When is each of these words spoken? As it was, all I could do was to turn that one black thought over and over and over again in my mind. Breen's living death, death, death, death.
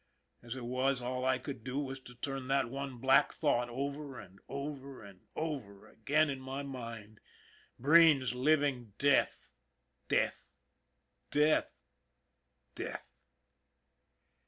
As 0.41 0.55
it 0.55 0.65
was, 0.65 0.99
all 0.99 1.25
I 1.25 1.37
could 1.37 1.63
do 1.63 1.77
was 1.77 1.99
to 1.99 2.15
turn 2.15 2.47
that 2.47 2.71
one 2.71 2.97
black 2.97 3.31
thought 3.31 3.69
over 3.69 4.19
and 4.19 4.39
over 4.49 5.03
and 5.03 5.27
over 5.35 5.87
again 5.87 6.27
in 6.27 6.39
my 6.39 6.63
mind. 6.63 7.19
Breen's 7.77 8.33
living 8.33 8.93
death, 8.97 9.51
death, 10.07 10.53
death, 11.29 11.75
death. 12.73 13.13